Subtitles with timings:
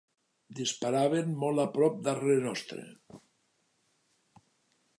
[0.59, 2.87] Disparaven molt a prop darrere nostre